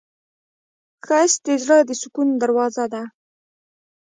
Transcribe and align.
ښایست 1.05 1.39
د 1.45 1.49
زړه 1.63 1.77
د 1.89 1.91
سکون 2.01 2.27
دروازه 2.41 2.85
ده 2.93 3.03